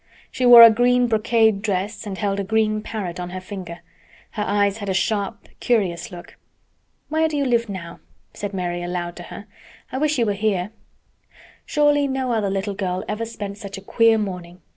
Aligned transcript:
She 0.31 0.47
wore 0.47 0.63
a 0.63 0.71
green 0.71 1.05
brocade 1.05 1.61
dress 1.61 2.07
and 2.07 2.17
held 2.17 2.39
a 2.39 2.43
green 2.43 2.81
parrot 2.81 3.19
on 3.19 3.29
her 3.29 3.39
finger. 3.39 3.81
Her 4.31 4.41
eyes 4.41 4.77
had 4.79 4.89
a 4.89 4.95
sharp, 4.95 5.47
curious 5.59 6.09
look. 6.11 6.37
"Where 7.09 7.27
do 7.27 7.37
you 7.37 7.45
live 7.45 7.69
now?" 7.69 7.99
said 8.33 8.51
Mary 8.51 8.81
aloud 8.81 9.15
to 9.17 9.23
her. 9.29 9.45
"I 9.91 9.99
wish 9.99 10.17
you 10.17 10.25
were 10.25 10.33
here." 10.33 10.71
Surely 11.67 12.07
no 12.07 12.31
other 12.33 12.49
little 12.49 12.73
girl 12.73 13.05
ever 13.07 13.25
spent 13.25 13.59
such 13.59 13.77
a 13.77 13.81
queer 13.81 14.17
morning. 14.17 14.61